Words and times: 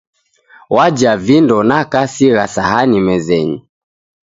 W'aja 0.75 1.13
vindo 1.25 1.57
na 1.69 1.79
kasigha 1.91 2.45
sahani 2.55 2.99
mezenyi. 3.07 3.57